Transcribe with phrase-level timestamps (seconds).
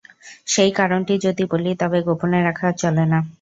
[0.47, 3.19] সেই কারণটি যদি বলি, তবে গোপনে রাখা আর চলে না।